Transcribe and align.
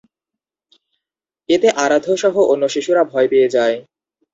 এতে 1.49 1.67
আরাধ্যসহ 1.83 2.35
অন্য 2.51 2.63
শিশুরা 2.67 3.03
ভয় 3.03 3.27
পেয়ে 3.27 3.49
যায়। 3.55 3.75